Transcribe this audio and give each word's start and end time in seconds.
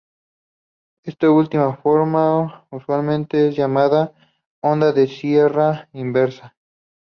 Esta 1.03 1.29
última 1.29 1.75
forma 1.77 2.65
usualmente 2.71 3.49
es 3.49 3.55
llamada 3.55 4.11
'onda 4.59 4.93
de 4.93 5.05
sierra 5.05 5.89
inversa'. 5.93 6.55